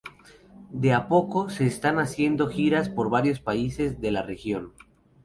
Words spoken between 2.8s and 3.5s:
por varios